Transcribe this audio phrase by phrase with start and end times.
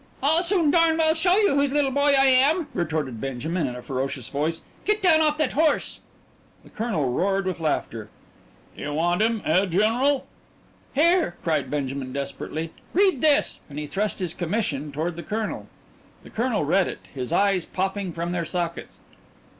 [0.23, 3.83] "I'll soon darn well show you whose little boy I am!" retorted Benjamin in a
[3.83, 4.63] ferocious voice.
[4.83, 5.99] "Get down off that horse!"
[6.63, 8.09] The colonel roared with laughter.
[8.75, 10.25] "You want him, eh, general?"
[10.95, 12.71] "Here!" cried Benjamin desperately.
[12.93, 15.67] "Read this." And he thrust his commission toward the colonel.
[16.23, 18.97] The colonel read it, his eyes popping from their sockets.